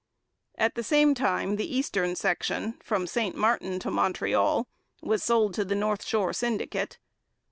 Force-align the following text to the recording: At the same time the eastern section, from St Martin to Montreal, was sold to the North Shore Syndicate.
At 0.57 0.73
the 0.73 0.81
same 0.83 1.13
time 1.13 1.57
the 1.57 1.75
eastern 1.77 2.15
section, 2.15 2.79
from 2.81 3.05
St 3.05 3.35
Martin 3.37 3.77
to 3.81 3.91
Montreal, 3.91 4.67
was 5.03 5.21
sold 5.21 5.53
to 5.53 5.63
the 5.63 5.75
North 5.75 6.03
Shore 6.03 6.33
Syndicate. 6.33 6.97